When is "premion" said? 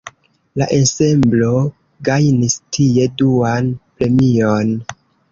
3.99-4.73